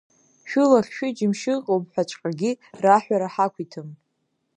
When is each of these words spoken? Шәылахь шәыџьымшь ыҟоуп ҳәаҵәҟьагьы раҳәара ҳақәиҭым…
Шәылахь 0.49 0.91
шәыџьымшь 0.95 1.45
ыҟоуп 1.55 1.85
ҳәаҵәҟьагьы 1.93 2.51
раҳәара 2.83 3.27
ҳақәиҭым… 3.33 3.89